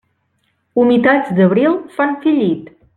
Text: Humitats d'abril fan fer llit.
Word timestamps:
Humitats 0.83 1.37
d'abril 1.41 1.79
fan 1.99 2.21
fer 2.27 2.39
llit. 2.43 2.77